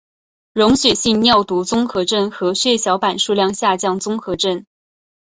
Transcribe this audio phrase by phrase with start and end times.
[0.53, 4.65] 溶血性尿毒综合征和血小板数量下降综合征。